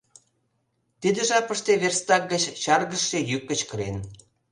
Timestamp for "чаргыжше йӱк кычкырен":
2.63-3.97